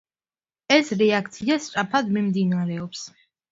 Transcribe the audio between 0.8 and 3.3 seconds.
რეაქცია სწრაფად მიმდინარეობს.